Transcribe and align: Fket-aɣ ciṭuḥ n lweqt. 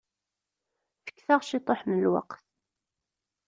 Fket-aɣ 1.05 1.41
ciṭuḥ 1.49 1.79
n 1.83 1.99
lweqt. 2.03 2.41